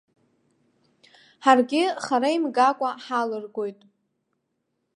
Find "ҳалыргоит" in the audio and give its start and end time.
3.03-3.79